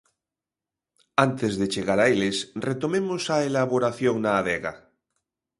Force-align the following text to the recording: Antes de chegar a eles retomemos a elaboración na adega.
Antes 1.25 1.53
de 1.59 1.67
chegar 1.73 1.99
a 2.01 2.07
eles 2.15 2.37
retomemos 2.67 3.23
a 3.35 3.37
elaboración 3.49 4.15
na 4.19 4.31
adega. 4.41 4.73